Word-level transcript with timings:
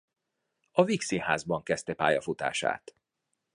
A 0.71 0.83
Vígszínházban 0.83 1.63
kezdte 1.63 1.93
pályafutását. 1.93 2.95